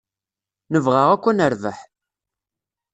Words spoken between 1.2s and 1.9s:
ad nerbeḥ.